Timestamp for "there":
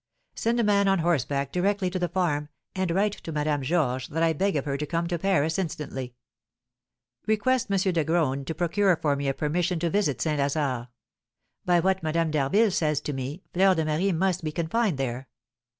14.97-15.27